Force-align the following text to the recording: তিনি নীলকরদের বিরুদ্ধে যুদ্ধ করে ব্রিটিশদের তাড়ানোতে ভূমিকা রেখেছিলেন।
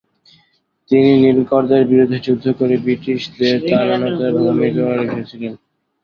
তিনি 0.91 1.11
নীলকরদের 1.23 1.81
বিরুদ্ধে 1.91 2.17
যুদ্ধ 2.25 2.45
করে 2.59 2.75
ব্রিটিশদের 2.77 3.55
তাড়ানোতে 3.69 4.25
ভূমিকা 4.39 4.83
রেখেছিলেন। 5.01 5.53